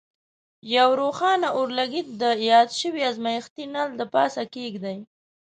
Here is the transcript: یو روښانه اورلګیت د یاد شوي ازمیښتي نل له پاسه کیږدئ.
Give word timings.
یو 0.75 0.89
روښانه 1.01 1.47
اورلګیت 1.57 2.07
د 2.21 2.23
یاد 2.51 2.69
شوي 2.79 3.01
ازمیښتي 3.11 3.65
نل 3.73 3.89
له 3.99 4.05
پاسه 4.13 4.43
کیږدئ. 4.53 4.99